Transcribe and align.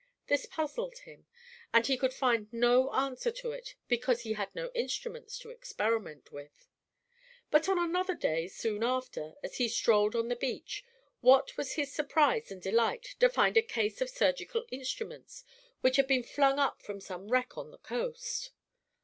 This 0.25 0.47
puzzled 0.47 0.97
him, 0.97 1.27
and 1.71 1.85
he 1.85 1.95
could 1.95 2.11
find 2.11 2.51
no 2.51 2.91
answer 2.91 3.29
to 3.33 3.51
it, 3.51 3.75
because 3.87 4.21
he 4.21 4.33
had 4.33 4.49
no 4.55 4.71
instruments 4.73 5.37
to 5.37 5.51
experiment 5.51 6.31
with. 6.31 6.67
But 7.51 7.69
on 7.69 7.77
another 7.77 8.15
day, 8.15 8.47
soon 8.47 8.81
after, 8.81 9.35
as 9.43 9.57
he 9.57 9.67
strolled 9.69 10.15
on 10.15 10.27
the 10.27 10.35
beach, 10.35 10.83
what 11.19 11.55
was 11.55 11.73
his 11.73 11.93
surprise 11.93 12.49
and 12.51 12.59
delight 12.59 13.13
to 13.19 13.29
find 13.29 13.55
a 13.57 13.61
case 13.61 14.01
of 14.01 14.09
surgical 14.09 14.65
instruments, 14.71 15.43
which 15.81 15.97
had 15.97 16.07
been 16.07 16.23
flung 16.23 16.57
up 16.57 16.81
from 16.81 16.99
some 16.99 17.27
wreck 17.27 17.55
on 17.55 17.69
the 17.69 17.77
coast! 17.77 18.49